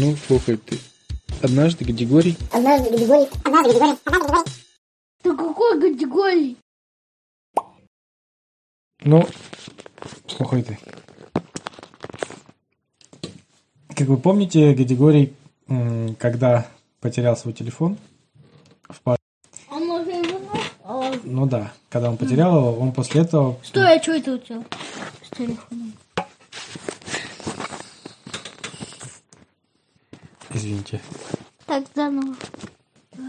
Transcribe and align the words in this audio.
Ну, 0.00 0.16
слухай 0.26 0.56
ты. 0.56 0.78
Однажды 1.42 1.84
Гадигорий... 1.84 2.34
Однажды 2.52 2.88
Гадигорий... 2.88 3.28
Однажды 3.44 3.72
Гадигорий... 3.78 3.98
Однажды 4.06 4.28
Гадигорий... 4.28 4.52
Ты 5.22 5.36
какой 5.36 5.78
категории? 5.78 6.56
Ну, 9.04 9.28
слухай 10.26 10.62
ты. 10.62 10.78
Как 13.94 14.08
вы 14.08 14.16
помните, 14.16 14.72
Гадигорий, 14.72 15.34
когда 16.18 16.66
потерял 17.00 17.36
свой 17.36 17.52
телефон 17.52 17.98
в 18.88 19.02
парке, 19.02 19.22
Он 19.70 19.82
уже 19.82 20.12
его 20.12 20.38
нашел. 20.38 21.14
ну 21.24 21.44
да, 21.44 21.74
когда 21.90 22.08
он 22.08 22.16
потерял 22.16 22.56
его, 22.56 22.72
он 22.80 22.92
после 22.92 23.20
этого... 23.20 23.58
Что 23.62 23.80
я 23.80 24.02
что 24.02 24.12
это 24.12 24.32
у 24.32 24.38
тебя 24.38 24.64
с 25.30 25.36
телефоном? 25.36 25.92
Извините. 30.60 31.00
Так, 31.64 31.86
заново. 31.94 32.36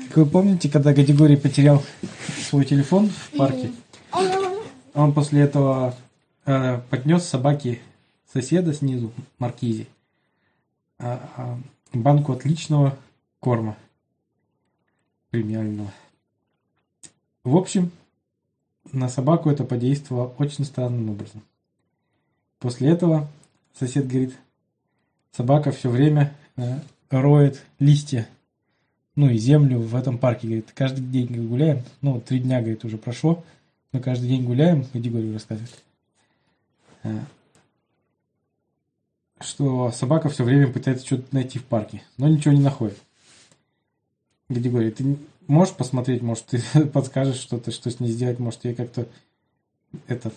Как 0.09 0.17
вы 0.17 0.25
помните, 0.25 0.69
когда 0.69 0.93
Гадигорий 0.93 1.37
потерял 1.37 1.81
свой 2.49 2.65
телефон 2.65 3.09
в 3.09 3.37
парке, 3.37 3.71
он 4.93 5.13
после 5.13 5.41
этого 5.41 5.95
э, 6.45 6.81
поднес 6.89 7.23
собаке 7.23 7.79
соседа 8.33 8.73
снизу, 8.73 9.13
Маркизе, 9.39 9.87
а, 10.99 11.29
а, 11.37 11.57
банку 11.93 12.33
отличного 12.33 12.97
корма 13.39 13.77
премиального. 15.29 15.93
В 17.45 17.55
общем, 17.55 17.91
на 18.91 19.07
собаку 19.07 19.49
это 19.49 19.63
подействовало 19.63 20.33
очень 20.37 20.65
странным 20.65 21.11
образом. 21.11 21.43
После 22.59 22.89
этого 22.89 23.29
сосед 23.79 24.07
говорит, 24.07 24.35
собака 25.31 25.71
все 25.71 25.89
время 25.89 26.35
э, 26.57 26.81
роет 27.11 27.63
листья, 27.79 28.27
ну 29.15 29.29
и 29.29 29.37
землю 29.37 29.79
в 29.79 29.95
этом 29.95 30.17
парке, 30.17 30.47
говорит, 30.47 30.71
каждый 30.73 31.01
день 31.01 31.27
гуляем, 31.47 31.83
ну 32.01 32.21
три 32.21 32.39
дня, 32.39 32.59
говорит, 32.59 32.85
уже 32.85 32.97
прошло, 32.97 33.43
мы 33.91 33.99
каждый 33.99 34.29
день 34.29 34.45
гуляем, 34.45 34.85
Григорий 34.93 35.33
рассказывает, 35.33 35.83
э, 37.03 37.19
что 39.41 39.91
собака 39.91 40.29
все 40.29 40.43
время 40.43 40.71
пытается 40.71 41.05
что-то 41.05 41.33
найти 41.35 41.59
в 41.59 41.65
парке, 41.65 42.03
но 42.17 42.27
ничего 42.27 42.53
не 42.53 42.61
находит. 42.61 42.97
Григорий, 44.47 44.91
ты 44.91 45.17
можешь 45.47 45.75
посмотреть, 45.75 46.21
может, 46.21 46.45
ты 46.45 46.61
подскажешь 46.93 47.39
что-то, 47.39 47.71
что 47.71 47.89
с 47.89 47.99
ней 47.99 48.11
сделать, 48.11 48.39
может, 48.39 48.63
ей 48.63 48.75
как-то 48.75 49.07
этот, 50.07 50.33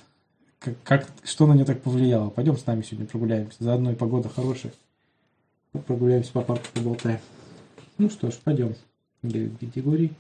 как, 0.59 0.75
как, 0.83 1.09
что 1.25 1.47
на 1.47 1.55
нее 1.55 1.65
так 1.65 1.83
повлияло? 1.83 2.31
Пойдем 2.31 2.57
с 2.57 2.67
нами 2.67 2.83
сегодня 2.83 3.07
прогуляемся, 3.07 3.63
заодно 3.63 3.93
и 3.93 3.97
погода 3.97 4.29
хорошая. 4.29 4.73
Прогуляемся 5.81 6.33
по 6.33 6.41
парку, 6.41 6.67
поболтаем. 6.73 7.19
Ну 7.99 8.09
что 8.09 8.31
ж, 8.31 8.35
пойдем, 8.43 8.75
говорит 9.23 9.53
Григорий. 9.61 10.13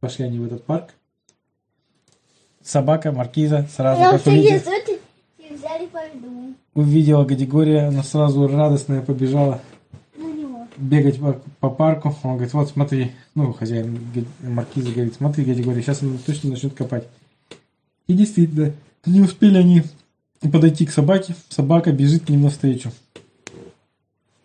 Пошли 0.00 0.24
они 0.24 0.38
в 0.38 0.46
этот 0.46 0.64
парк. 0.64 0.94
Собака, 2.62 3.12
маркиза, 3.12 3.68
сразу 3.74 4.00
Я 4.00 4.12
как 4.12 4.26
увидела, 4.26 4.60
увидела 6.74 7.24
Гадигория, 7.24 7.88
она 7.88 8.02
сразу 8.02 8.46
радостная 8.46 9.02
побежала 9.02 9.60
него. 10.16 10.66
бегать 10.76 11.18
по, 11.20 11.40
по 11.60 11.70
парку. 11.70 12.16
Он 12.22 12.34
говорит, 12.34 12.54
вот 12.54 12.70
смотри, 12.70 13.12
ну, 13.34 13.52
хозяин 13.52 13.98
маркиза 14.42 14.92
говорит, 14.92 15.14
смотри, 15.14 15.44
Гадигорий, 15.44 15.82
сейчас 15.82 16.02
он 16.02 16.18
точно 16.18 16.50
начнет 16.50 16.74
копать. 16.74 17.06
И 18.06 18.14
действительно, 18.14 18.72
не 19.06 19.20
успели 19.20 19.58
они 19.58 19.82
подойти 20.40 20.86
к 20.86 20.92
собаке, 20.92 21.34
собака 21.48 21.92
бежит 21.92 22.26
к 22.26 22.28
ним 22.28 22.42
навстречу. 22.42 22.92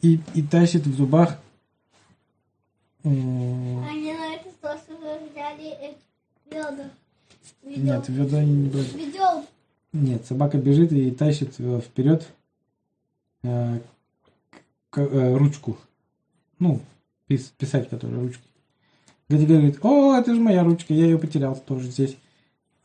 И, 0.02 0.20
и 0.34 0.42
тащит 0.42 0.86
в 0.88 0.96
зубах 0.96 1.38
м, 3.04 3.84
Они 3.88 4.14
на 4.14 4.36
это 4.36 4.50
просто 4.62 4.94
взяли 4.96 5.96
ведра. 6.50 6.90
Нет, 7.64 8.06
ведра 8.10 8.40
они 8.40 8.54
не 8.54 8.70
брали. 8.70 8.88
Ведел. 8.96 9.46
Нет, 9.92 10.26
собака 10.26 10.58
бежит 10.58 10.92
и 10.92 11.12
тащит 11.12 11.56
э, 11.60 11.82
вперед 11.82 12.28
э, 13.44 13.80
к- 14.90 15.00
э, 15.02 15.36
ручку. 15.38 15.78
Ну, 16.60 16.80
пис- 17.28 17.52
писать, 17.58 17.90
которая 17.90 18.20
ручки. 18.20 18.44
Гадигорий 19.30 19.60
говорит, 19.62 19.80
о, 19.86 20.16
это 20.18 20.34
же 20.34 20.40
моя 20.42 20.64
ручка, 20.64 20.94
я 20.94 21.06
ее 21.06 21.18
потерял 21.18 21.56
тоже 21.56 21.90
здесь. 21.90 22.18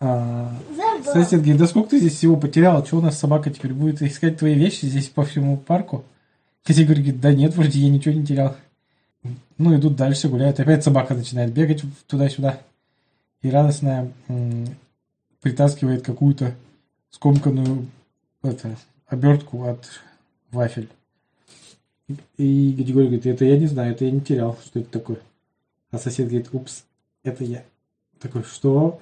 А, 0.00 0.50
Забыл. 0.76 1.12
сосед 1.12 1.40
говорит, 1.40 1.58
да 1.58 1.66
сколько 1.66 1.90
ты 1.90 1.98
здесь 1.98 2.16
всего 2.16 2.36
потерял? 2.36 2.84
Что 2.84 2.98
у 2.98 3.00
нас 3.00 3.18
собака 3.18 3.50
теперь 3.50 3.72
будет 3.72 4.02
искать 4.02 4.38
твои 4.38 4.54
вещи 4.54 4.84
здесь 4.86 5.08
по 5.08 5.24
всему 5.24 5.56
парку? 5.56 6.04
Гадигорий 6.66 7.02
говорит, 7.02 7.20
да 7.20 7.32
нет, 7.32 7.54
вроде 7.54 7.78
я 7.78 7.90
ничего 7.90 8.14
не 8.14 8.26
терял. 8.26 8.56
Ну, 9.58 9.76
идут 9.76 9.96
дальше, 9.96 10.28
гуляют. 10.28 10.60
Опять 10.60 10.84
собака 10.84 11.14
начинает 11.14 11.52
бегать 11.52 11.82
туда-сюда. 12.06 12.60
И 13.42 13.50
радостная 13.50 14.10
притаскивает 15.40 16.02
какую-то 16.02 16.54
скомканную 17.10 17.86
это, 18.42 18.76
обертку 19.06 19.64
от 19.64 19.86
вафель. 20.50 20.88
И 22.36 22.72
Григорий 22.72 23.06
говорит, 23.06 23.26
это 23.26 23.44
я 23.44 23.58
не 23.58 23.66
знаю, 23.66 23.92
это 23.92 24.04
я 24.04 24.10
не 24.10 24.20
терял, 24.20 24.58
что 24.64 24.80
это 24.80 24.90
такое. 24.90 25.18
А 25.90 25.98
сосед 25.98 26.28
говорит, 26.28 26.48
упс, 26.52 26.84
это 27.22 27.44
я. 27.44 27.62
Такой, 28.20 28.42
что? 28.42 29.00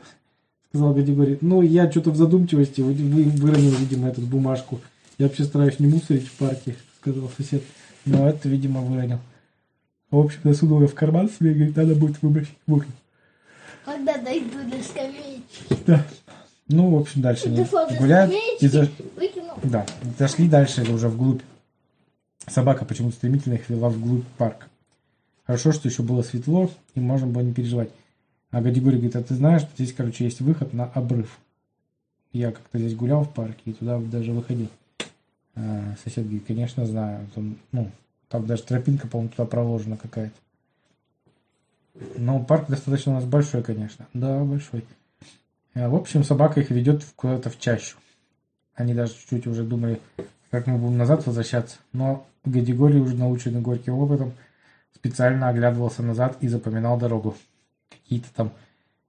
Сказал 0.69 0.95
Григорий, 0.95 1.39
ну 1.41 1.63
я 1.63 1.91
что-то 1.91 2.11
в 2.11 2.17
задумчивости 2.17 2.81
вы- 2.81 2.95
вы- 2.95 3.25
выронил, 3.25 3.75
видимо, 3.77 4.09
эту 4.09 4.21
бумажку. 4.23 4.81
Я 5.19 5.27
вообще 5.27 5.45
стараюсь 5.45 5.79
не 5.79 5.87
мусорить 5.87 6.27
в 6.27 6.33
парке, 6.33 6.77
сказал 7.03 7.29
сосед. 7.37 7.63
Но 8.07 8.29
это, 8.29 8.49
видимо, 8.49 8.81
выронил. 8.81 9.19
В 10.11 10.19
общем, 10.19 10.41
засунул 10.45 10.81
ее 10.81 10.89
в 10.89 10.95
карман 10.95 11.29
себе 11.29 11.51
и 11.51 11.55
говорит, 11.55 11.77
надо 11.77 11.95
будет 11.95 12.23
выбросить 12.23 12.57
в 12.67 12.75
окно. 12.75 12.93
Когда 13.85 14.19
дойду 14.19 14.59
до 14.71 14.83
скамеечки. 14.83 15.77
Да. 15.87 16.07
Ну, 16.69 16.97
в 16.97 17.01
общем, 17.01 17.21
дальше 17.23 17.47
они 17.47 17.67
гуляют. 17.99 18.33
И 18.61 18.69
за... 18.69 18.89
Да, 19.65 19.87
зашли 20.19 20.49
дальше 20.49 20.83
уже 20.93 21.09
вглубь. 21.09 21.43
Собака 22.47 22.85
почему-то 22.85 23.17
стремительно 23.17 23.55
их 23.55 23.69
вела 23.69 23.89
вглубь 23.89 24.25
парка. 24.39 24.67
Хорошо, 25.45 25.73
что 25.73 25.89
еще 25.89 26.03
было 26.03 26.23
светло, 26.23 26.71
и 26.95 27.01
можно 27.01 27.27
было 27.27 27.43
не 27.43 27.53
переживать. 27.53 27.91
А 28.51 28.61
Гадигорий 28.61 28.99
говорит, 28.99 29.17
а 29.17 29.23
ты 29.23 29.35
знаешь, 29.35 29.63
что 29.63 29.71
здесь, 29.75 29.93
короче, 29.93 30.25
есть 30.25 30.41
выход 30.41 30.73
на 30.73 30.85
обрыв. 30.85 31.39
Я 32.33 32.53
как-то 32.53 32.79
здесь 32.79 32.95
гулял 32.95 33.25
в 33.25 33.33
парке 33.33 33.63
и 33.65 33.73
туда 33.73 33.99
даже 33.99 34.33
выходил. 34.33 34.69
А, 35.55 35.95
сосед 36.03 36.25
говорит, 36.25 36.47
конечно, 36.47 36.87
знаю. 36.87 37.29
Там, 37.35 37.59
ну, 37.73 37.91
там 38.29 38.47
даже 38.47 38.63
тропинка, 38.63 39.09
по-моему, 39.09 39.31
туда 39.31 39.45
проложена 39.47 39.97
какая-то. 39.97 40.35
Но 42.17 42.43
парк 42.43 42.69
достаточно 42.69 43.13
у 43.13 43.15
нас 43.17 43.25
большой, 43.25 43.63
конечно. 43.63 44.07
Да, 44.15 44.43
большой. 44.45 44.85
А, 45.75 45.89
В 45.89 45.95
общем, 45.95 46.25
собака 46.25 46.61
их 46.61 46.71
ведет 46.71 47.05
куда-то 47.17 47.51
в 47.51 47.59
чащу. 47.59 47.99
Они 48.75 48.95
даже 48.95 49.13
чуть-чуть 49.13 49.47
уже 49.47 49.65
думали, 49.65 50.01
как 50.51 50.67
мы 50.67 50.79
будем 50.79 50.97
назад 50.97 51.27
возвращаться. 51.27 51.77
Но 51.93 52.27
Гадигорий, 52.45 53.01
уже 53.01 53.15
наученный 53.17 53.61
горьким 53.61 53.95
опытом, 53.95 54.33
специально 54.95 55.49
оглядывался 55.49 56.03
назад 56.03 56.39
и 56.41 56.49
запоминал 56.49 56.99
дорогу. 56.99 57.37
Какие-то 57.91 58.29
там 58.35 58.53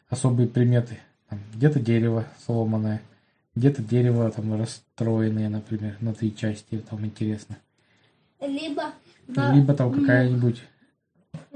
особые 0.09 0.47
приметы. 0.47 0.99
Где-то 1.53 1.79
дерево 1.79 2.25
сломанное, 2.45 3.01
где-то 3.55 3.81
дерево 3.81 4.29
там 4.31 4.55
расстроенное, 4.55 5.49
например, 5.49 5.97
на 6.01 6.13
три 6.13 6.35
части, 6.35 6.83
там 6.89 7.05
интересно. 7.05 7.57
Либо, 8.41 8.93
Либо 9.27 9.73
там 9.73 9.93
какая-нибудь... 9.93 10.61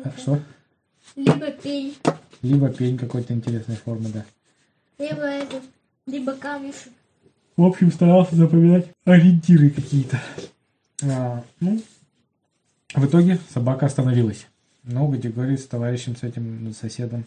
А, 0.04 0.12
Что? 0.18 0.40
либо 1.16 1.52
пень, 1.52 1.96
Либо 2.42 2.70
пень 2.70 2.98
какой-то 2.98 3.34
интересной 3.34 3.76
формы, 3.76 4.10
да. 4.10 4.26
либо 4.98 5.22
этот, 5.22 5.64
либо 6.06 6.34
камешек. 6.34 6.94
В 7.56 7.64
общем, 7.64 7.92
старался 7.92 8.36
запоминать 8.36 8.88
ориентиры 9.06 9.70
какие-то. 9.70 10.22
А, 11.04 11.44
ну, 11.60 11.82
в 12.94 13.06
итоге 13.06 13.40
собака 13.50 13.88
остановилась. 13.88 14.48
Но 14.84 15.08
Гадигорий 15.08 15.58
с 15.58 15.66
товарищем, 15.66 16.16
с 16.16 16.24
этим 16.24 16.74
соседом 16.74 17.26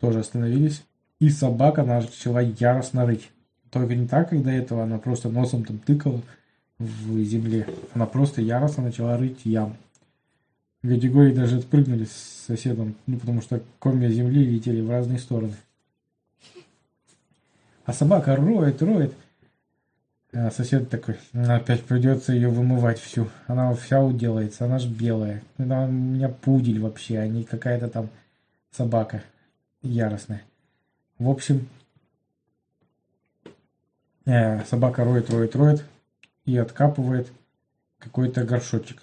тоже 0.00 0.20
остановились. 0.20 0.82
И 1.20 1.28
собака 1.30 1.84
начала 1.84 2.40
яростно 2.40 3.06
рыть. 3.06 3.30
Только 3.72 3.94
не 3.94 4.06
так, 4.06 4.30
до 4.42 4.50
этого, 4.50 4.84
она 4.84 4.98
просто 4.98 5.30
носом 5.30 5.64
там 5.64 5.78
тыкала 5.78 6.20
в 6.78 7.24
земле. 7.24 7.66
Она 7.94 8.04
просто 8.04 8.42
яростно 8.42 8.82
начала 8.82 9.16
рыть 9.16 9.46
яму. 9.46 9.76
Гадигорий 10.82 11.34
даже 11.34 11.58
отпрыгнули 11.58 12.04
с 12.04 12.44
соседом, 12.46 12.94
ну, 13.06 13.18
потому 13.18 13.40
что 13.40 13.62
комья 13.78 14.10
земли 14.10 14.44
летели 14.44 14.82
в 14.82 14.90
разные 14.90 15.18
стороны. 15.18 15.54
А 17.86 17.94
собака 17.94 18.36
роет, 18.36 18.82
роет. 18.82 19.14
А 20.34 20.50
сосед 20.50 20.90
такой, 20.90 21.16
«Ну, 21.32 21.54
опять 21.54 21.82
придется 21.82 22.34
ее 22.34 22.48
вымывать 22.48 22.98
всю. 22.98 23.28
Она 23.46 23.72
вся 23.74 24.02
уделается, 24.02 24.66
она 24.66 24.78
ж 24.78 24.86
белая. 24.86 25.42
Она 25.56 25.84
у 25.84 25.90
меня 25.90 26.28
пудель 26.28 26.80
вообще, 26.80 27.18
а 27.18 27.26
не 27.26 27.44
какая-то 27.44 27.88
там 27.88 28.10
собака 28.70 29.22
яростная. 29.82 30.42
В 31.18 31.30
общем, 31.30 31.68
э, 34.24 34.64
собака 34.64 35.04
роет, 35.04 35.30
роет, 35.30 35.56
роет 35.56 35.84
и 36.44 36.56
откапывает 36.56 37.30
какой-то 37.98 38.44
горшочек. 38.44 39.02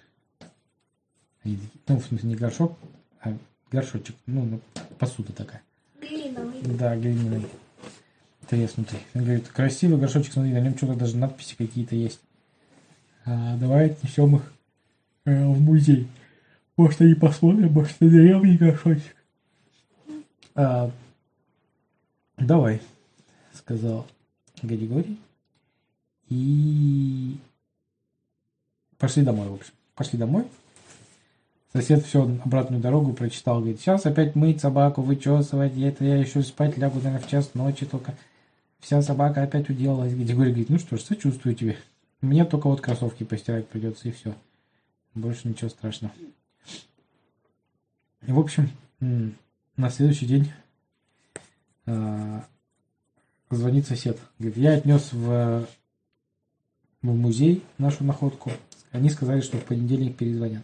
Ну, 1.44 1.98
в 1.98 2.06
смысле, 2.06 2.30
не 2.30 2.36
горшок, 2.36 2.77
а 3.21 3.36
горшочек. 3.71 4.16
Ну, 4.25 4.45
ну, 4.45 4.62
посуда 4.98 5.31
такая. 5.33 5.62
Глиновый. 6.00 6.62
Да, 6.77 6.95
глиняный. 6.95 7.48
Треснутый. 8.48 9.00
Он 9.13 9.24
говорит, 9.24 9.48
красивый 9.48 10.00
горшочек, 10.00 10.33
смотри, 10.33 10.54
на 10.54 10.60
нем 10.60 10.75
что-то 10.75 10.95
даже 10.95 11.18
надписи 11.18 11.56
какие-то 11.56 11.95
есть. 11.95 12.19
А, 13.25 13.56
давай 13.57 13.88
отнесем 13.92 14.38
их 14.38 14.54
э, 15.25 15.45
в 15.45 15.62
музей. 15.62 16.07
Может, 16.75 17.01
они 17.01 17.13
посмотрим, 17.13 17.72
может, 17.72 17.95
это 18.00 18.10
древний 18.10 18.57
горшочек. 18.57 19.15
А, 20.56 20.92
давай, 22.38 22.81
сказал 23.54 24.07
Григорий. 24.67 25.17
И 26.29 27.38
пошли 28.97 29.23
домой, 29.23 29.47
в 29.50 29.53
общем. 29.56 29.73
Пошли 29.95 30.19
домой. 30.19 30.45
Сосед 31.73 32.03
все 32.06 32.23
обратную 32.23 32.81
дорогу 32.81 33.13
прочитал, 33.13 33.59
говорит, 33.59 33.79
сейчас 33.79 34.06
опять 34.06 34.35
мыть 34.35 34.59
собаку, 34.59 35.03
вычесывать, 35.03 35.77
это 35.77 36.03
я 36.03 36.15
еще 36.15 36.41
спать 36.41 36.77
лягу, 36.77 36.95
наверное, 36.97 37.19
в 37.19 37.29
час 37.29 37.53
ночи 37.53 37.85
только. 37.85 38.15
Вся 38.79 39.01
собака 39.01 39.44
опять 39.44 39.69
уделалась. 39.69 40.13
Григорий 40.13 40.51
говорит, 40.51 40.69
ну 40.69 40.79
что 40.79 40.97
ж, 40.97 41.01
сочувствую 41.01 41.53
тебе. 41.53 41.77
Мне 42.21 42.44
только 42.45 42.67
вот 42.67 42.81
кроссовки 42.81 43.23
постирать 43.23 43.67
придется, 43.67 44.07
и 44.07 44.12
все. 44.12 44.33
Больше 45.13 45.47
ничего 45.47 45.69
страшного. 45.69 46.13
И, 48.25 48.31
в 48.31 48.39
общем, 48.39 48.69
на 49.00 49.89
следующий 49.89 50.25
день 50.25 50.51
а, 51.85 52.45
звонит 53.50 53.88
сосед. 53.88 54.18
Говорит, 54.38 54.57
я 54.57 54.74
отнес 54.74 55.10
в, 55.12 55.68
в 57.01 57.06
музей 57.06 57.63
нашу 57.78 58.04
находку. 58.04 58.51
Они 58.92 59.10
сказали, 59.10 59.42
что 59.42 59.57
в 59.57 59.63
понедельник 59.66 60.18
перезвонят. 60.18 60.63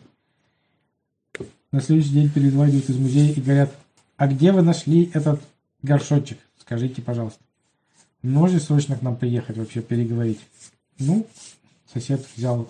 На 1.71 1.81
следующий 1.81 2.11
день 2.11 2.29
перезванивают 2.29 2.89
из 2.89 2.97
музея 2.97 3.33
и 3.33 3.41
говорят, 3.41 3.75
а 4.17 4.27
где 4.27 4.51
вы 4.51 4.61
нашли 4.61 5.11
этот 5.13 5.41
горшочек? 5.81 6.39
Скажите, 6.59 7.01
пожалуйста. 7.01 7.39
Можете 8.21 8.65
срочно 8.65 8.95
к 8.97 9.01
нам 9.01 9.17
приехать, 9.17 9.57
вообще 9.57 9.81
переговорить? 9.81 10.39
Ну, 10.97 11.27
сосед 11.93 12.25
взял 12.35 12.69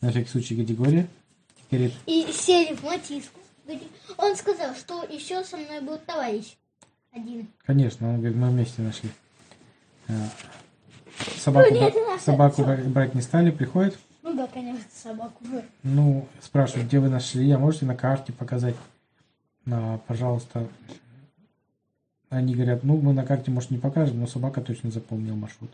на 0.00 0.10
всякий 0.10 0.28
случай 0.28 0.54
категорию. 0.56 1.08
Говорит, 1.70 1.94
И 2.06 2.26
сели 2.32 2.76
в 2.76 2.82
матиску. 2.84 3.40
Он 4.18 4.36
сказал, 4.36 4.74
что 4.76 5.02
еще 5.04 5.42
со 5.42 5.56
мной 5.56 5.80
был 5.80 5.98
товарищ 5.98 6.54
один. 7.12 7.48
конечно, 7.64 8.10
он 8.10 8.18
говорит, 8.18 8.36
мы 8.36 8.50
вместе 8.50 8.82
нашли. 8.82 9.10
А, 10.08 10.12
Собаку, 11.36 11.68
Ну, 11.72 12.18
собаку 12.18 12.64
брать 12.88 13.14
не 13.14 13.20
стали, 13.20 13.50
приходит, 13.50 13.98
Ну 14.22 14.34
да, 14.34 14.46
конечно, 14.46 14.84
собаку. 14.92 15.44
ну, 15.82 16.26
спрашивают, 16.40 16.88
где 16.88 16.98
вы 16.98 17.08
нашли, 17.08 17.50
а 17.50 17.58
можете 17.58 17.86
на 17.86 17.94
карте 17.94 18.32
показать? 18.32 18.76
А, 19.70 19.98
пожалуйста. 20.06 20.66
Они 22.30 22.54
говорят, 22.54 22.82
ну, 22.82 22.96
мы 22.96 23.12
на 23.12 23.24
карте, 23.24 23.50
может, 23.50 23.70
не 23.70 23.78
покажем, 23.78 24.18
но 24.20 24.26
собака 24.26 24.60
точно 24.60 24.90
запомнила 24.90 25.36
маршрут. 25.36 25.70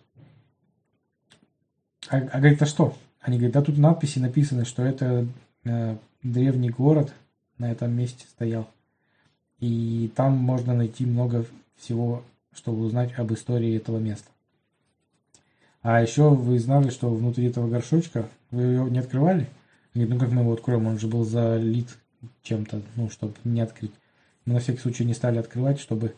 А, 2.08 2.16
а 2.16 2.38
говорит, 2.38 2.60
а 2.60 2.66
что? 2.66 2.96
Они 3.20 3.38
говорят, 3.38 3.54
да 3.54 3.62
тут 3.62 3.78
надписи 3.78 4.18
написаны, 4.18 4.64
что 4.64 4.82
это 4.82 5.26
э, 5.64 5.96
древний 6.22 6.70
город 6.70 7.12
на 7.58 7.70
этом 7.70 7.92
месте 7.92 8.26
стоял. 8.28 8.68
И 9.58 10.10
там 10.16 10.36
можно 10.36 10.74
найти 10.74 11.06
много 11.06 11.44
всего, 11.76 12.22
чтобы 12.52 12.84
узнать 12.84 13.12
об 13.18 13.32
истории 13.32 13.76
этого 13.76 13.98
места. 13.98 14.28
А 15.82 16.02
еще 16.02 16.30
вы 16.30 16.58
знали, 16.58 16.90
что 16.90 17.08
внутри 17.08 17.46
этого 17.46 17.68
горшочка 17.68 18.28
вы 18.50 18.62
его 18.62 18.88
не 18.88 18.98
открывали? 18.98 19.48
Они 19.94 20.04
ну 20.04 20.18
как 20.18 20.30
мы 20.30 20.42
его 20.42 20.52
откроем, 20.52 20.86
он 20.86 20.98
же 20.98 21.08
был 21.08 21.24
залит 21.24 21.88
чем-то, 22.42 22.82
ну, 22.96 23.10
чтобы 23.10 23.34
не 23.44 23.60
открыть. 23.60 23.92
Мы 24.44 24.54
на 24.54 24.60
всякий 24.60 24.80
случай 24.80 25.04
не 25.04 25.14
стали 25.14 25.38
открывать, 25.38 25.80
чтобы, 25.80 26.14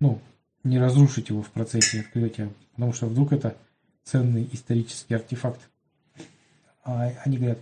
ну, 0.00 0.20
не 0.64 0.78
разрушить 0.78 1.28
его 1.28 1.42
в 1.42 1.50
процессе 1.50 2.00
открытия, 2.00 2.50
потому 2.74 2.92
что 2.92 3.06
вдруг 3.06 3.32
это 3.32 3.56
ценный 4.04 4.48
исторический 4.52 5.14
артефакт. 5.14 5.60
А 6.82 7.12
они 7.24 7.36
говорят, 7.36 7.58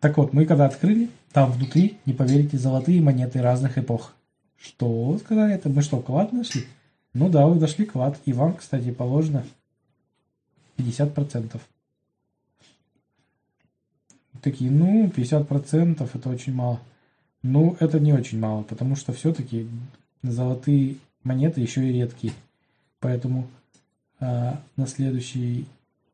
так 0.00 0.16
вот, 0.16 0.32
мы 0.32 0.46
когда 0.46 0.66
открыли, 0.66 1.10
там 1.32 1.52
внутри, 1.52 1.98
не 2.06 2.12
поверите, 2.12 2.58
золотые 2.58 3.00
монеты 3.00 3.42
разных 3.42 3.78
эпох. 3.78 4.14
Что, 4.58 5.18
сказали 5.18 5.54
это? 5.54 5.68
Мы 5.68 5.82
что, 5.82 6.00
клад 6.00 6.32
нашли? 6.32 6.64
Ну 7.14 7.28
да, 7.28 7.46
вы 7.46 7.58
нашли 7.58 7.84
клад. 7.84 8.18
И 8.24 8.32
вам, 8.32 8.54
кстати, 8.54 8.90
положено 8.90 9.44
50%. 10.76 11.60
Такие, 14.42 14.70
ну, 14.70 15.06
50% 15.08 16.08
это 16.12 16.28
очень 16.28 16.54
мало. 16.54 16.80
Ну, 17.42 17.76
это 17.80 18.00
не 18.00 18.12
очень 18.12 18.38
мало, 18.38 18.62
потому 18.62 18.96
что 18.96 19.12
все-таки 19.12 19.68
золотые 20.22 20.96
монеты 21.22 21.60
еще 21.60 21.88
и 21.88 21.92
редкие. 21.92 22.32
Поэтому 23.00 23.48
а, 24.18 24.60
на 24.76 24.86
следующий 24.86 25.66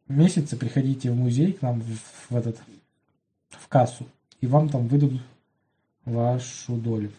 месяц 0.09 0.51
приходите 0.51 1.11
в 1.11 1.17
музей 1.17 1.53
к 1.53 1.63
нам 1.63 1.81
в, 1.81 2.31
в 2.31 2.37
этот 2.37 2.59
в 3.49 3.69
кассу, 3.69 4.07
и 4.41 4.47
вам 4.47 4.69
там 4.69 4.87
выдадут 4.89 5.21
вашу 6.05 6.77
долю. 6.77 7.13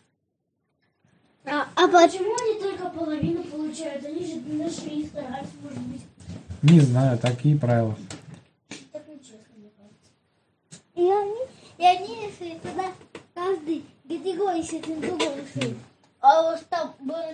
А. 1.76 1.88
Почему 1.88 2.34
они 2.42 2.60
только 2.62 2.90
половину 2.90 3.44
получают? 3.44 4.06
Они 4.06 4.26
же 4.26 4.40
нашли 4.54 5.02
и 5.02 5.06
старались, 5.06 5.50
может 5.62 5.80
быть. 5.80 6.02
Не 6.62 6.80
знаю, 6.80 7.18
такие 7.18 7.58
правила. 7.58 7.96
Так 8.92 9.08
нечестно, 9.08 9.54
мне 9.58 9.70
кажется. 9.78 10.82
И 10.96 11.02
они, 11.02 11.44
и 11.78 11.86
они 11.86 12.26
если 12.26 12.60
тогда 12.60 12.92
каждый 13.34 13.84
категории 14.08 14.62
с 14.62 14.74
этим 14.74 15.02
другом 15.02 15.34
шли. 15.54 15.76
А 16.22 16.42
вот 16.42 16.60
там 16.70 16.94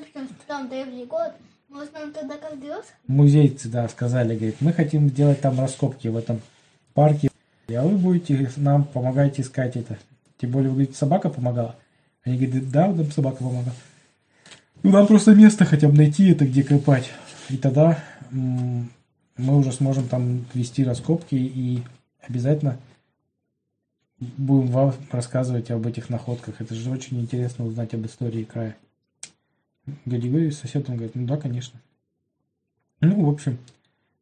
что 0.09 0.27
там 0.47 0.69
древний 0.69 1.05
город, 1.05 1.33
может 1.69 1.93
нам 1.93 2.11
тогда 2.11 2.37
каждый 2.37 2.69
раз? 2.71 2.85
Музейцы, 3.07 3.69
да, 3.69 3.87
сказали, 3.87 4.35
говорит, 4.35 4.57
мы 4.61 4.73
хотим 4.73 5.09
сделать 5.09 5.41
там 5.41 5.59
раскопки 5.59 6.07
в 6.07 6.17
этом 6.17 6.41
парке, 6.93 7.29
а 7.69 7.83
вы 7.83 7.97
будете 7.97 8.51
нам 8.57 8.83
помогать 8.83 9.39
искать 9.39 9.75
это. 9.75 9.97
Тем 10.39 10.51
более, 10.51 10.69
вы 10.69 10.75
говорите, 10.75 10.97
собака 10.97 11.29
помогала. 11.29 11.75
Они 12.23 12.37
говорят, 12.37 12.71
да, 12.71 12.87
нам 12.87 13.11
собака 13.11 13.37
помогала. 13.37 13.75
Ну, 14.81 14.91
нам 14.91 15.07
просто 15.07 15.35
место 15.35 15.65
хотя 15.65 15.89
бы 15.89 15.97
найти, 15.97 16.29
это 16.29 16.45
где 16.45 16.63
копать. 16.63 17.11
И 17.49 17.57
тогда 17.57 18.01
мы 18.31 18.87
уже 19.37 19.71
сможем 19.71 20.07
там 20.07 20.45
вести 20.53 20.83
раскопки 20.83 21.35
и 21.35 21.83
обязательно 22.21 22.79
будем 24.19 24.67
вам 24.67 24.93
рассказывать 25.11 25.71
об 25.71 25.85
этих 25.85 26.09
находках. 26.09 26.61
Это 26.61 26.75
же 26.75 26.91
очень 26.91 27.19
интересно 27.19 27.65
узнать 27.65 27.93
об 27.93 28.05
истории 28.05 28.43
края. 28.43 28.75
Григорий, 30.05 30.51
сосед, 30.51 30.89
он 30.89 30.95
говорит, 30.95 31.15
ну 31.15 31.25
да, 31.25 31.37
конечно. 31.37 31.79
Ну, 33.01 33.25
в 33.25 33.29
общем, 33.29 33.57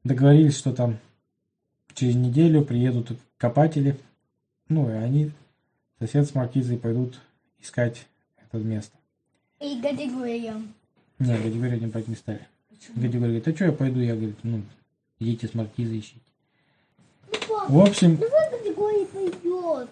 договорились, 0.04 0.58
что 0.58 0.74
там 0.74 0.98
через 1.94 2.16
неделю 2.16 2.64
приедут 2.64 3.12
копатели. 3.38 3.98
Ну, 4.70 4.90
и 4.90 4.94
они, 4.94 5.32
сосед 6.00 6.28
с 6.28 6.36
маркизой, 6.36 6.78
пойдут 6.78 7.20
искать 7.60 8.08
это 8.38 8.58
место. 8.58 8.97
И 9.60 9.82
категориям. 9.82 10.74
Не, 11.20 11.38
Григорий 11.38 11.74
они 11.74 11.88
брать 11.88 12.08
не 12.08 12.16
стали. 12.16 12.42
Григорий 12.96 13.20
говорит, 13.20 13.48
а 13.48 13.56
что 13.56 13.66
я 13.66 13.72
пойду? 13.72 14.00
Я 14.00 14.16
говорю, 14.16 14.36
ну, 14.44 14.62
идите 15.20 15.48
с 15.48 15.54
маркизой 15.56 16.00
ищите. 16.00 16.22
В 17.68 17.80
общем, 17.80 18.18
Давай 18.18 18.50
категории 18.52 19.06
пойдет. 19.06 19.90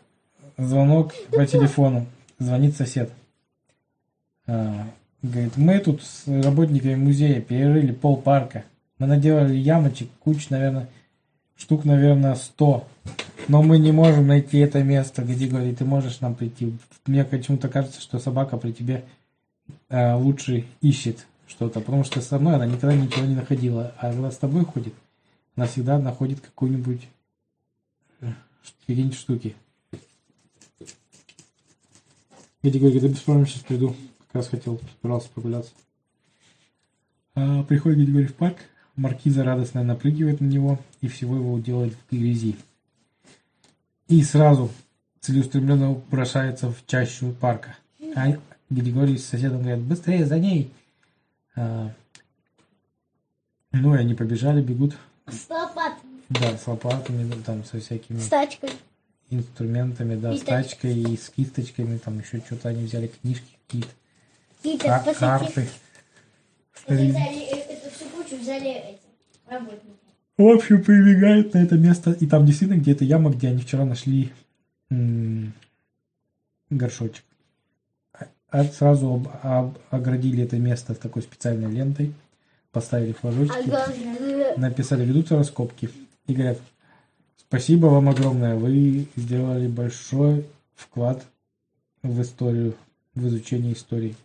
звонок 0.58 1.14
по 1.32 1.46
телефону. 1.46 2.06
Звонит 2.38 2.76
сосед. 2.76 3.12
А, 4.46 4.88
говорит, 5.22 5.58
мы 5.58 5.80
тут 5.80 6.04
с 6.04 6.28
работниками 6.28 6.96
музея 6.96 7.42
перерыли 7.42 7.92
пол 7.92 8.18
парка. 8.18 8.66
Мы 9.00 9.08
наделали 9.08 9.56
ямочек, 9.56 10.10
куч, 10.20 10.50
наверное, 10.50 10.88
штук, 11.56 11.86
наверное, 11.86 12.36
100. 12.36 12.88
Но 13.48 13.62
мы 13.62 13.78
не 13.78 13.92
можем 13.92 14.28
найти 14.28 14.60
это 14.60 14.84
место, 14.84 15.24
где, 15.24 15.48
говорит, 15.48 15.80
ты 15.80 15.86
можешь 15.86 16.20
нам 16.22 16.36
прийти. 16.36 16.74
Мне 17.06 17.24
почему-то 17.26 17.68
кажется, 17.68 18.02
что 18.02 18.20
собака 18.20 18.58
при 18.58 18.72
тебе 18.72 19.04
лучше 20.18 20.66
ищет 20.82 21.26
что-то, 21.48 21.80
потому 21.80 22.04
что 22.04 22.22
со 22.22 22.40
мной 22.40 22.56
она 22.56 22.66
никогда 22.66 22.96
ничего 22.96 23.26
не 23.26 23.36
находила. 23.36 23.94
А 23.98 24.12
когда 24.12 24.32
с 24.32 24.38
тобой 24.38 24.66
ходит, 24.66 24.94
она 25.56 25.68
всегда 25.68 26.00
находит 26.00 26.42
какую-нибудь 26.42 27.08
э, 28.22 28.28
какие-нибудь 28.86 29.18
штуки. 29.18 29.56
Эдди 32.62 32.78
говорит, 32.80 33.02
да 33.02 33.08
без 33.08 33.20
проблем, 33.20 33.46
сейчас 33.46 33.62
приду. 33.62 33.96
Как 34.28 34.36
раз 34.36 34.48
хотел, 34.48 34.82
собирался 34.96 35.30
прогуляться. 35.30 35.72
А, 37.36 37.64
приходит 37.64 38.00
Эдди 38.00 38.12
говорит, 38.12 38.32
в 38.32 38.36
парк. 38.36 38.58
Маркиза 38.96 39.44
радостно 39.44 39.84
напрыгивает 39.84 40.40
на 40.42 40.46
него 40.46 40.80
и 41.02 41.08
всего 41.08 41.36
его 41.36 41.60
делает 41.60 41.94
в 41.94 42.16
грязи. 42.16 42.56
И 44.08 44.24
сразу 44.24 44.72
целеустремленно 45.20 45.94
бросается 46.10 46.72
в 46.72 46.86
чащу 46.86 47.34
парка. 47.34 47.76
А 48.16 48.38
Григорий 48.70 49.18
с 49.18 49.26
соседом 49.26 49.60
говорят, 49.62 49.80
быстрее 49.80 50.26
за 50.26 50.40
ней. 50.40 50.72
А, 51.56 51.92
Ну, 53.72 53.94
и 53.94 53.98
они 53.98 54.14
побежали, 54.16 54.62
бегут. 54.62 54.96
С 55.28 55.50
лопатами. 55.50 56.22
Да, 56.30 56.58
с 56.58 56.66
лопатами, 56.66 57.30
там, 57.46 57.64
со 57.66 57.80
всякими 57.80 58.18
С 58.20 58.28
тачкой. 58.30 58.70
инструментами, 59.30 60.16
да, 60.16 60.34
И 60.34 60.38
с 60.38 60.42
тач- 60.42 60.70
тачкой 60.70 60.98
и 60.98 61.18
с 61.18 61.30
кисточками, 61.30 61.98
там 61.98 62.20
еще 62.20 62.40
что-то 62.40 62.70
они 62.70 62.86
взяли, 62.86 63.08
книжки 63.08 63.46
какие-то, 63.68 63.90
Какие-то 64.58 64.86
ка- 64.86 65.00
посетители. 65.00 65.20
карты. 65.28 65.68
Взяли, 66.88 67.42
э, 67.42 67.56
эту 67.74 67.90
всю 67.96 68.06
кучу 68.10 68.38
взяли 68.42 68.72
эти 68.72 69.00
работники. 69.48 69.82
В 70.38 70.48
общем, 70.48 70.84
прибегают 70.84 71.54
на 71.54 71.60
это 71.60 71.76
место, 71.78 72.12
и 72.12 72.28
там 72.28 72.46
действительно 72.46 72.78
где-то 72.80 73.04
яма, 73.06 73.30
где 73.32 73.50
они 73.50 73.62
вчера 73.62 73.86
нашли 73.86 74.32
м, 74.92 75.54
горшочек. 76.70 77.24
А- 78.50 78.64
сразу 78.64 79.14
об- 79.16 79.28
об- 79.44 79.78
оградили 79.90 80.44
это 80.44 80.58
место 80.58 80.94
такой 80.96 81.22
специальной 81.24 81.72
лентой, 81.72 82.14
поставили 82.72 83.12
флажочки, 83.14 83.54
написали 84.58 85.04
«Ведутся 85.06 85.36
раскопки» 85.36 85.90
и 86.28 86.34
говорят 86.34 86.60
«Спасибо 87.38 87.88
вам 87.88 88.10
огромное, 88.10 88.56
вы 88.56 89.08
сделали 89.16 89.68
большой 89.68 90.46
вклад 90.76 91.26
в 92.04 92.22
историю, 92.22 92.76
в 93.14 93.28
изучение 93.28 93.74
истории. 93.74 94.16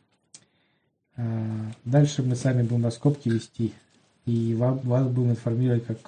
А, 1.17 1.71
Дальше 1.85 2.23
мы 2.23 2.37
сами 2.37 2.63
будем 2.63 2.85
раскопки 2.85 3.29
вести, 3.29 3.73
и 4.27 4.55
вам, 4.55 4.79
вас 4.81 5.07
будем 5.07 5.31
информировать 5.31 5.87
как, 5.87 5.99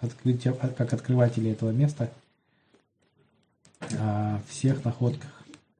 открытие, 0.00 0.54
как 0.54 0.92
открыватели 0.92 1.50
этого 1.50 1.70
места 1.70 2.10
о 3.98 4.40
всех 4.48 4.84
находках. 4.84 5.30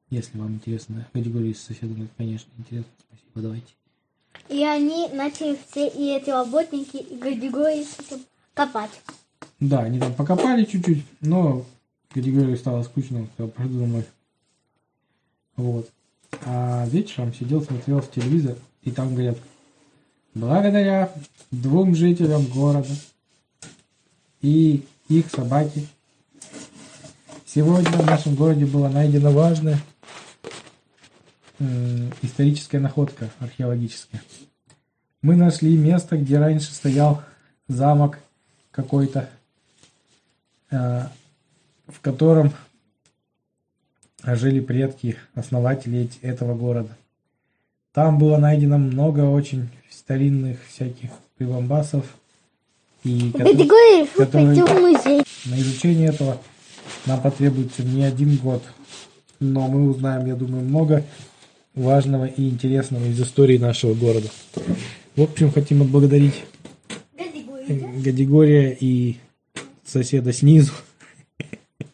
Если 0.09 0.37
вам 0.37 0.55
интересно, 0.55 1.07
категории 1.13 1.53
с 1.53 1.61
соседом, 1.61 2.09
конечно, 2.17 2.49
интересно. 2.57 2.91
Спасибо, 3.07 3.41
давайте. 3.41 3.73
И 4.47 4.63
они 4.63 5.07
начали 5.09 5.57
все, 5.69 5.87
и 5.87 6.15
эти 6.15 6.29
работники, 6.29 6.97
и 6.97 7.15
этим 7.15 8.25
копать. 8.53 9.01
Да, 9.59 9.81
они 9.81 9.99
там 9.99 10.13
покопали 10.15 10.65
чуть-чуть, 10.65 11.03
но 11.21 11.65
категории 12.09 12.55
стало 12.55 12.81
скучно, 12.83 13.19
он 13.19 13.27
сказал, 13.33 13.51
пойду 13.51 13.79
домой. 13.79 14.05
Вот. 15.55 15.89
А 16.45 16.87
вечером 16.87 17.33
сидел, 17.33 17.61
смотрел 17.61 18.01
в 18.01 18.11
телевизор, 18.11 18.55
и 18.81 18.91
там 18.91 19.13
говорят, 19.13 19.37
благодаря 20.33 21.11
двум 21.51 21.95
жителям 21.95 22.45
города 22.45 22.93
и 24.41 24.83
их 25.09 25.29
собаке, 25.29 25.85
сегодня 27.45 27.91
в 27.91 28.05
нашем 28.05 28.35
городе 28.35 28.65
была 28.65 28.89
найдена 28.89 29.31
важная 29.31 29.73
м, 29.73 29.79
историческая 32.21 32.79
находка 32.79 33.29
археологическая. 33.39 34.21
Мы 35.21 35.35
нашли 35.35 35.75
место, 35.77 36.17
где 36.17 36.39
раньше 36.39 36.71
стоял 36.73 37.21
замок 37.67 38.19
какой-то, 38.71 39.29
э, 40.71 41.03
в 41.87 41.99
котором 42.01 42.53
жили 44.23 44.59
предки, 44.59 45.17
основатели 45.35 45.99
эти- 45.99 46.19
этого 46.19 46.55
города. 46.55 46.95
Там 47.93 48.17
было 48.17 48.37
найдено 48.37 48.77
много 48.77 49.21
очень 49.21 49.69
старинных 49.89 50.59
всяких 50.67 51.09
прибамбасов. 51.37 52.05
И 53.03 53.31
ко- 53.31 53.39
Гадигорий 53.39 54.03
решил 54.03 54.25
который- 54.25 54.55
пойти 54.57 54.61
в 54.61 54.79
музей. 54.79 55.23
на 55.45 55.59
изучение 55.59 56.09
этого 56.09 56.41
нам 57.05 57.21
потребуется 57.21 57.83
не 57.83 58.03
один 58.03 58.37
год. 58.37 58.63
Но 59.39 59.67
мы 59.67 59.89
узнаем, 59.89 60.25
я 60.27 60.35
думаю, 60.35 60.63
много 60.65 61.03
важного 61.75 62.25
и 62.25 62.49
интересного 62.49 63.05
из 63.05 63.21
истории 63.21 63.57
нашего 63.57 63.93
города. 63.93 64.29
В 65.15 65.21
общем, 65.21 65.51
хотим 65.51 65.81
отблагодарить. 65.81 66.43
Гадигория 67.67 68.75
и 68.79 69.17
соседа 69.85 70.33
снизу. 70.33 70.73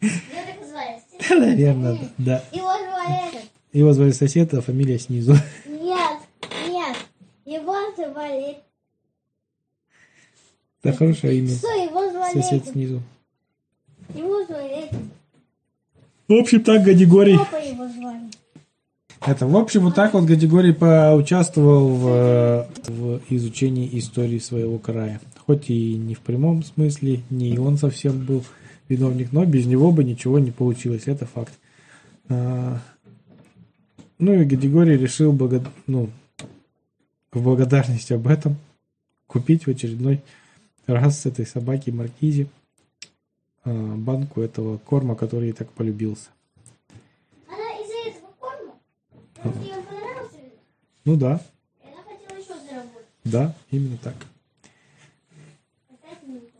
Наверное, 1.30 1.98
да. 2.18 2.44
Его 2.52 2.68
звали 2.68 3.28
этот. 3.28 3.50
Его 3.72 3.92
звали 3.92 4.12
сосед, 4.12 4.54
а 4.54 4.60
фамилия 4.62 4.98
снизу. 4.98 5.34
Нет, 5.66 6.18
нет. 6.68 6.96
Его 7.44 7.76
звали... 7.96 8.56
Это 10.82 10.96
хорошее 10.96 11.38
имя. 11.38 11.54
Что, 11.56 11.68
его 11.68 12.10
звали 12.10 12.32
Сосед 12.40 12.66
снизу. 12.68 13.02
Его 14.14 14.44
звали. 14.44 14.88
В 16.28 16.34
общем, 16.34 16.62
так 16.62 16.84
Гадигорий. 16.84 17.38
Папа. 17.38 17.65
Это, 19.26 19.46
в 19.46 19.56
общем, 19.56 19.82
вот 19.82 19.94
так 19.94 20.14
вот 20.14 20.24
Гадигорий 20.24 20.72
поучаствовал 20.72 21.88
в, 21.88 22.68
в 22.86 23.20
изучении 23.28 23.88
истории 23.98 24.38
своего 24.38 24.78
края. 24.78 25.20
Хоть 25.46 25.68
и 25.68 25.94
не 25.96 26.14
в 26.14 26.20
прямом 26.20 26.62
смысле, 26.62 27.22
не 27.30 27.58
он 27.58 27.76
совсем 27.76 28.24
был 28.24 28.44
виновник, 28.88 29.32
но 29.32 29.44
без 29.44 29.66
него 29.66 29.90
бы 29.90 30.04
ничего 30.04 30.38
не 30.38 30.52
получилось, 30.52 31.02
это 31.06 31.26
факт. 31.26 31.52
А, 32.28 32.78
Ну 34.18 34.32
и 34.32 34.44
Гадигорий 34.44 34.96
решил 34.96 35.32
благо- 35.32 35.66
ну, 35.86 36.08
в 37.32 37.42
благодарность 37.42 38.12
об 38.12 38.28
этом 38.28 38.56
купить 39.26 39.66
в 39.66 39.70
очередной 39.70 40.20
раз 40.86 41.20
с 41.20 41.26
этой 41.26 41.46
собаки 41.46 41.90
Маркизе 41.90 42.46
а, 43.64 43.70
банку 43.96 44.40
этого 44.40 44.78
корма, 44.78 45.16
который 45.16 45.46
ей 45.46 45.52
так 45.52 45.68
полюбился. 45.72 46.28
Она 47.48 47.72
из-за 47.82 48.10
этого 48.16 48.30
корма? 48.38 48.72
Он 49.48 49.82
понравился? 49.82 50.38
Ну 51.04 51.16
да, 51.16 51.40
И 51.82 51.88
она 51.88 52.02
хотела 52.02 52.38
еще 52.38 52.54
заработать. 52.68 53.06
да, 53.24 53.54
именно 53.70 53.98
так. 53.98 54.14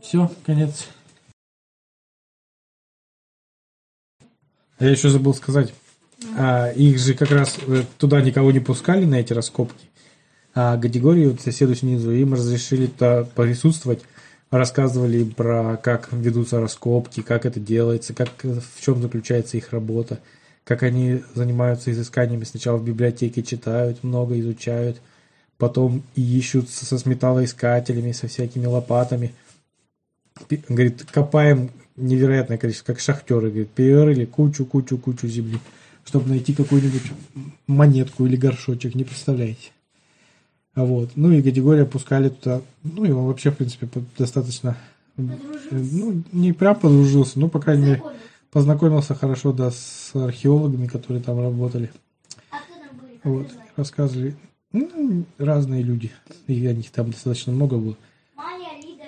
Все, 0.00 0.30
конец. 0.44 0.88
Я 4.78 4.90
еще 4.90 5.08
забыл 5.08 5.34
сказать. 5.34 5.72
А, 6.36 6.70
их 6.70 6.98
же 6.98 7.14
как 7.14 7.30
раз 7.30 7.58
э, 7.66 7.82
туда 7.98 8.20
никого 8.20 8.52
не 8.52 8.60
пускали 8.60 9.04
на 9.04 9.16
эти 9.16 9.32
раскопки. 9.32 9.88
А 10.54 10.76
Гадигорию, 10.76 11.32
вот 11.32 11.40
соседу 11.40 11.74
снизу, 11.74 12.12
им 12.12 12.34
разрешили 12.34 12.86
туда 12.86 13.24
присутствовать. 13.24 14.02
Рассказывали 14.50 15.24
про 15.24 15.76
как 15.76 16.12
ведутся 16.12 16.60
раскопки, 16.60 17.20
как 17.20 17.46
это 17.46 17.58
делается, 17.58 18.14
как, 18.14 18.30
в 18.42 18.80
чем 18.80 19.02
заключается 19.02 19.56
их 19.56 19.72
работа, 19.72 20.20
как 20.66 20.82
они 20.82 21.22
занимаются 21.34 21.92
изысканиями. 21.92 22.42
Сначала 22.42 22.76
в 22.76 22.84
библиотеке 22.84 23.42
читают, 23.44 24.02
много 24.02 24.38
изучают, 24.40 25.00
потом 25.58 26.02
ищут 26.16 26.68
со, 26.68 26.98
с 26.98 27.06
металлоискателями, 27.06 28.10
со 28.10 28.26
всякими 28.26 28.66
лопатами. 28.66 29.32
Пи- 30.48 30.64
Говорит, 30.68 31.04
копаем 31.04 31.70
невероятное 31.94 32.58
количество, 32.58 32.92
как 32.92 33.00
шахтеры, 33.00 33.48
говорит, 33.48 33.70
перерыли 33.70 34.24
кучу-кучу-кучу 34.24 35.28
земли, 35.28 35.60
чтобы 36.04 36.30
найти 36.30 36.52
какую-нибудь 36.52 37.12
монетку 37.68 38.26
или 38.26 38.34
горшочек, 38.34 38.96
не 38.96 39.04
представляете. 39.04 39.70
А 40.74 40.84
вот, 40.84 41.12
ну 41.14 41.30
и 41.30 41.42
категория 41.42 41.86
пускали 41.86 42.28
туда, 42.28 42.60
ну 42.82 43.04
и 43.04 43.10
он 43.12 43.26
вообще, 43.26 43.52
в 43.52 43.56
принципе, 43.56 43.88
достаточно, 44.18 44.76
ну, 45.16 46.22
не 46.32 46.52
прям 46.52 46.74
подружился, 46.74 47.38
но, 47.38 47.48
по 47.48 47.60
крайней 47.60 47.86
мере. 47.86 48.02
Познакомился 48.56 49.14
хорошо, 49.14 49.52
да, 49.52 49.70
с 49.70 50.12
археологами, 50.14 50.86
которые 50.86 51.22
там 51.22 51.38
работали. 51.38 51.92
А 52.50 52.56
кто 52.60 52.72
там 52.72 52.96
были? 52.96 53.16
Как 53.18 53.24
Вот, 53.26 53.48
рассказывали, 53.76 54.34
ну, 54.72 55.26
разные 55.36 55.82
люди, 55.82 56.10
и 56.46 56.54
их 56.54 56.90
там 56.90 57.10
достаточно 57.10 57.52
много 57.52 57.76
было, 57.76 57.96
Маня, 58.34 58.70
Лида, 58.82 59.04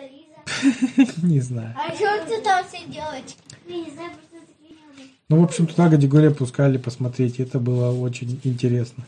Лиза. 1.00 1.12
не 1.26 1.40
знаю. 1.40 1.74
А 1.78 1.94
что 1.94 2.26
ты 2.26 2.42
там 2.42 2.62
все 2.66 2.84
делать? 2.88 3.38
Я 3.66 3.76
не 3.76 3.90
знаю, 3.90 4.10
просто 4.10 4.46
такие 4.46 4.78
не 4.78 4.86
было. 4.94 5.10
Ну, 5.30 5.40
в 5.40 5.44
общем, 5.44 5.66
туда 5.66 5.88
категория 5.88 6.30
пускали 6.30 6.76
посмотреть, 6.76 7.40
это 7.40 7.58
было 7.58 7.90
очень 7.90 8.38
интересно. 8.44 9.06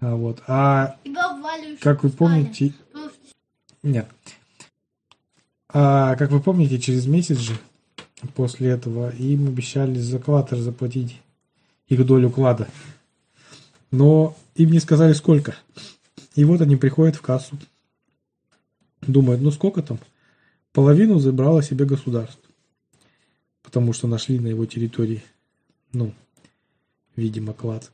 А, 0.00 0.14
вот. 0.14 0.44
А 0.46 0.94
как 1.80 2.04
вы 2.04 2.10
помните... 2.10 2.72
Нет. 3.82 4.06
А 5.68 6.14
как 6.14 6.30
вы 6.30 6.38
помните, 6.38 6.78
через 6.78 7.06
месяц 7.06 7.38
же 7.38 7.58
после 8.28 8.70
этого 8.70 9.10
им 9.10 9.48
обещали 9.48 9.98
за 9.98 10.18
квартир 10.18 10.58
заплатить 10.58 11.20
их 11.88 12.04
долю 12.06 12.30
клада. 12.30 12.68
Но 13.90 14.36
им 14.54 14.70
не 14.70 14.80
сказали 14.80 15.12
сколько. 15.12 15.54
И 16.34 16.44
вот 16.44 16.60
они 16.60 16.76
приходят 16.76 17.16
в 17.16 17.22
кассу. 17.22 17.58
Думают, 19.02 19.40
ну 19.40 19.50
сколько 19.50 19.82
там? 19.82 19.98
Половину 20.72 21.18
забрало 21.18 21.62
себе 21.62 21.84
государство. 21.84 22.42
Потому 23.62 23.92
что 23.92 24.08
нашли 24.08 24.38
на 24.38 24.48
его 24.48 24.66
территории, 24.66 25.22
ну, 25.92 26.12
видимо, 27.16 27.52
клад. 27.52 27.92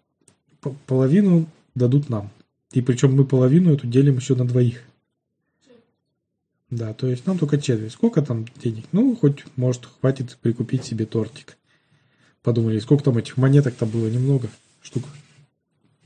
Половину 0.87 1.47
дадут 1.75 2.09
нам. 2.09 2.31
И 2.73 2.81
причем 2.83 3.15
мы 3.15 3.25
половину 3.25 3.73
эту 3.73 3.87
делим 3.87 4.17
еще 4.17 4.35
на 4.35 4.47
двоих. 4.47 4.83
Да, 6.71 6.95
то 6.95 7.09
есть 7.09 7.27
нам 7.27 7.37
только 7.39 7.59
четверть. 7.59 7.93
Сколько 7.93 8.23
там 8.23 8.45
денег? 8.63 8.85
Ну, 8.93 9.17
хоть, 9.17 9.45
может, 9.57 9.87
хватит 9.87 10.37
прикупить 10.41 10.85
себе 10.85 11.05
тортик. 11.05 11.57
Подумали, 12.43 12.79
сколько 12.79 13.05
там 13.05 13.19
этих 13.19 13.37
монеток-то 13.37 13.87
было? 13.87 14.09
Немного. 14.09 14.49
Штук 14.81 15.03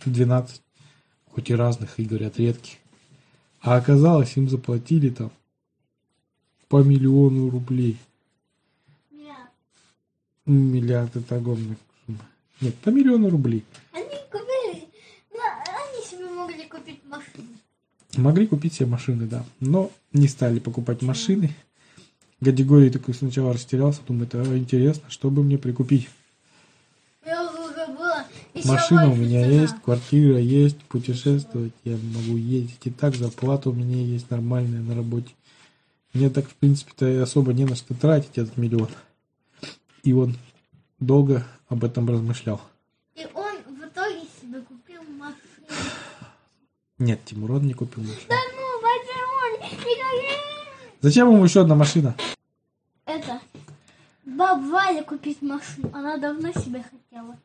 12. 0.07 0.63
Хоть 1.31 1.51
и 1.51 1.55
разных, 1.55 1.99
и 1.99 2.05
говорят, 2.05 2.39
редких. 2.39 2.79
А 3.61 3.77
оказалось, 3.77 4.37
им 4.37 4.49
заплатили 4.49 5.11
там 5.11 5.31
по 6.69 6.83
миллиону 6.83 7.51
рублей. 7.51 7.99
Нет. 9.11 9.37
М, 10.47 10.73
Миллиард 10.73 11.15
это 11.17 11.37
огромная 11.37 11.77
сумма. 12.07 12.21
Нет, 12.61 12.75
по 12.77 12.89
миллиону 12.91 13.31
рублей. 13.31 13.65
Они 13.93 14.07
купили... 14.31 14.89
Ну, 15.33 15.39
они 15.41 16.07
себе 16.07 16.29
могли 16.31 16.67
купить 16.69 17.01
машину. 17.05 17.54
Могли 18.17 18.47
купить 18.47 18.75
себе 18.75 18.87
машины, 18.87 19.27
да. 19.27 19.45
Но 19.61 19.91
не 20.13 20.29
стали 20.29 20.59
покупать 20.59 21.03
машины. 21.03 21.55
Гадигорий 22.41 22.91
такой 22.91 23.15
сначала 23.15 23.53
растерялся, 23.53 24.01
думает, 24.07 24.35
а, 24.35 24.59
интересно, 24.59 25.05
что 25.09 25.31
бы 25.31 25.43
мне 25.43 25.59
прикупить. 25.59 26.09
Машина 28.65 29.11
у 29.11 29.17
меня 29.17 29.45
есть, 29.45 29.75
квартира 29.85 30.39
есть, 30.39 30.79
путешествовать 30.85 31.73
я 31.85 31.97
могу 31.97 32.37
ездить. 32.37 32.81
И 32.85 32.91
так 32.91 33.15
зарплата 33.15 33.69
у 33.69 33.73
меня 33.73 33.97
есть 33.97 34.31
нормальная 34.31 34.81
на 34.81 34.95
работе. 34.95 35.29
Мне 36.13 36.31
так, 36.31 36.49
в 36.49 36.55
принципе-то, 36.55 37.23
особо 37.23 37.53
не 37.53 37.65
на 37.65 37.75
что 37.75 37.95
тратить 37.95 38.39
этот 38.39 38.57
миллион. 38.57 38.89
И 40.05 40.13
он 40.13 40.37
долго 41.01 41.45
об 41.69 41.85
этом 41.85 42.09
размышлял. 42.09 42.61
И 43.17 43.27
он 43.35 43.57
в 43.67 43.85
итоге 43.85 44.21
себе 44.41 44.61
купил 44.61 45.03
машину. 45.19 45.35
Нет, 46.99 47.25
Тимурон 47.25 47.67
не 47.67 47.75
купил 47.75 48.05
машину. 48.05 48.27
Да 48.29 48.37
ну, 48.57 48.81
почему? 48.81 49.73
Никогда... 49.73 50.35
Зачем 51.01 51.33
ему 51.33 51.45
еще 51.45 51.63
одна 51.63 51.75
машина? 51.75 52.15
Это... 53.05 53.41
Баб 54.25 54.61
Валя 54.63 55.03
купить 55.03 55.43
машину. 55.43 55.91
Она 55.93 56.17
давно 56.17 56.53
себе 56.53 56.83
хотела. 56.83 57.37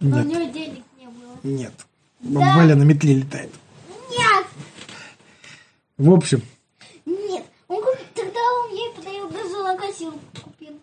Но 0.00 0.20
у 0.20 0.22
нее 0.22 0.50
денег 0.50 0.84
не 0.98 1.06
было. 1.06 1.38
нет. 1.42 1.72
Баба 2.20 2.58
Валя 2.58 2.76
на 2.76 2.84
метле 2.84 3.14
летает. 3.14 3.52
Нет! 4.10 4.46
В 5.98 6.12
общем, 6.12 6.42
Нет! 7.04 7.44
Он 7.68 7.82
купил... 7.82 8.06
Тогда 8.14 8.40
он 8.40 8.74
ей 8.74 8.92
подарил 8.94 9.28
газонокосилку 9.28 10.20
купил. 10.42 10.80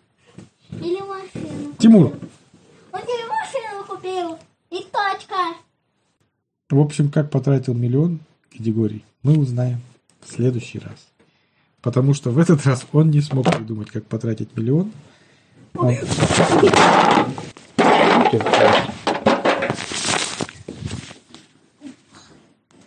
Или 0.70 1.00
машину. 1.00 1.74
Тимур. 1.78 2.12
Он 2.92 3.00
тебе 3.00 3.26
машину 3.26 3.84
купил. 3.86 4.38
И 4.70 4.86
тачка. 4.92 5.56
В 6.74 6.80
общем, 6.80 7.10
как 7.10 7.30
потратил 7.30 7.72
миллион 7.74 8.18
категорий, 8.56 9.04
мы 9.22 9.38
узнаем 9.38 9.80
в 10.24 10.32
следующий 10.32 10.80
раз. 10.80 11.06
Потому 11.82 12.14
что 12.14 12.30
в 12.30 12.38
этот 12.38 12.64
раз 12.66 12.84
он 12.92 13.10
не 13.10 13.20
смог 13.20 13.46
придумать, 13.54 13.90
как 13.90 14.04
потратить 14.06 14.56
миллион. 14.56 14.90
Он- 15.76 15.94